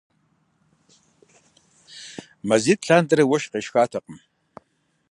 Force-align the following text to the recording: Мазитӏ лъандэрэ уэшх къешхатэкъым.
Мазитӏ 2.47 2.83
лъандэрэ 2.87 3.23
уэшх 3.25 3.49
къешхатэкъым. 3.51 4.17